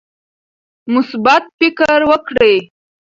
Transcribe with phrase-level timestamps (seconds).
[0.93, 2.55] مثبت فکر وکړئ.